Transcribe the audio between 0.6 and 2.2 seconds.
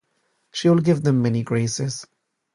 will give them many graces.